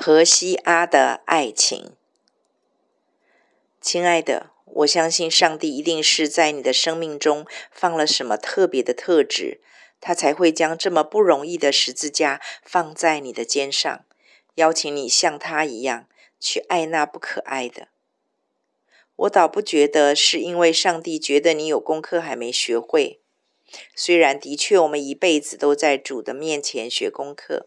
[0.00, 1.90] 何西阿的爱情，
[3.80, 9.60] 亲爱的，我相信上帝一定是在你的生命中放了什么特别的特质，
[10.00, 14.04] 他才会将这么不容易的十字架放在你的肩上，
[14.54, 16.06] 邀请你像他一样
[16.38, 17.88] 去爱那不可爱的。
[19.16, 23.18] 我倒不觉得是因为上帝觉得你有功课还没学会，
[23.96, 27.66] 虽然的确我们一辈子都在主的面前学功课。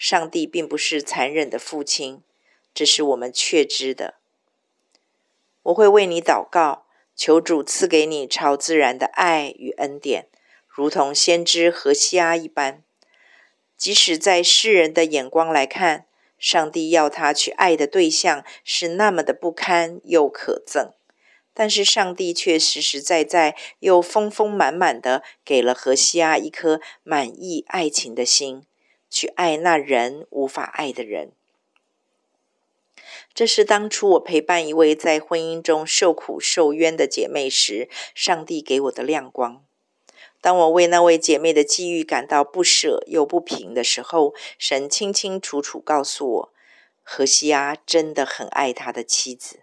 [0.00, 2.22] 上帝并不是残忍的父亲，
[2.72, 4.14] 这是我们确知的。
[5.64, 10.28] 我会为你祷告，求主赐给你超自然的爱与恩典，
[10.66, 12.82] 如同先知何西阿一般。
[13.76, 16.06] 即使在世人的眼光来看，
[16.38, 20.92] 上帝要他去爱的对象是那么的不堪又可憎，
[21.52, 28.64] 但是上帝却实实在在又丰丰满满的给了何西阿一颗满溢爱情的心。
[29.10, 31.32] 去爱那人无法爱的人，
[33.34, 39.64] 这是当初我陪伴一位在婚姻中受苦受冤的姐妹时，上帝给我的亮光。
[40.40, 46.52] 当我为那位姐妹的际遇感到不舍又不平的时候，神清清楚楚告诉我，
[47.02, 49.60] 何西阿真的很爱他的妻子。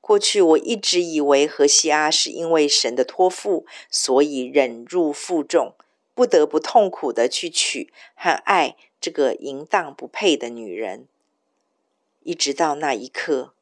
[0.00, 5.74] 过去我一直以为何西阿是因为神的托付，所以忍辱负重。
[6.14, 11.08] 不得不痛苦的去娶和爱这个淫荡不配的女人，
[12.22, 13.54] 一直到那一刻，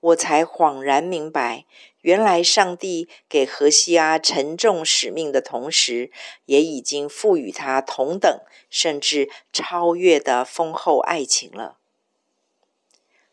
[0.00, 1.64] 我才恍然明白，
[2.02, 6.10] 原来上帝给荷西阿沉重使命的同时，
[6.44, 11.78] 也已经赋予他同等甚至超越的丰厚爱情了。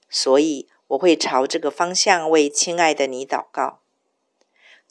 [0.09, 3.80] 所以，我会朝这个方向为亲爱的你祷告。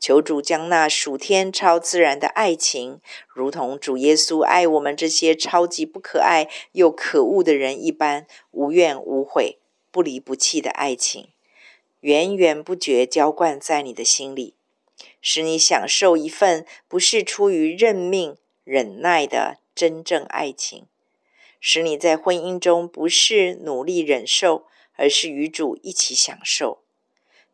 [0.00, 9.58] 求主将那属天超自然的爱情，如同主耶稣爱我们这些超级不可爱又可恶的人一般，无怨无悔、
[9.90, 11.28] 不离不弃的爱情，
[12.00, 14.54] 源源不绝浇灌在你的心里，
[15.20, 20.86] 使你享受一份不是出于认命忍耐的真正爱情，
[21.60, 24.64] 使你在婚姻中不是努力忍受，
[24.96, 26.79] 而是与主一起享受。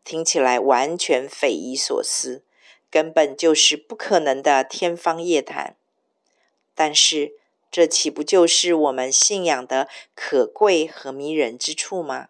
[0.06, 2.44] 听起来完全匪夷所思，
[2.88, 5.74] 根本就是不可能的天方夜谭。
[6.76, 7.32] 但是，
[7.72, 12.28] 这岂不就是我们信仰的可贵和迷人之处吗？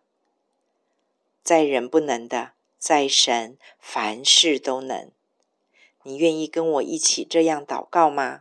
[1.42, 5.10] 在人不能的，在神凡事都能。
[6.04, 8.41] 你愿意跟我一起这样祷告吗？